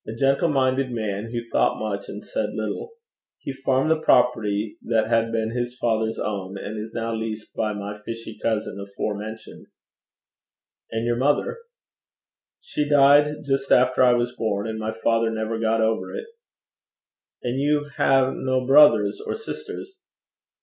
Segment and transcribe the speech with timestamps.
[0.07, 2.93] 'A gentle minded man, who thought much and said little.
[3.37, 7.73] He farmed the property that had been his father's own, and is now leased by
[7.73, 9.67] my fishy cousin afore mentioned.'
[10.91, 11.59] 'And your mother?'
[12.61, 16.25] 'She died just after I was born, and my father never got over it.'
[17.43, 19.99] 'And you have no brothers or sisters?'